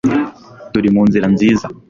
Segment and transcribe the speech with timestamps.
[0.71, 1.65] Turi mu nzira nziza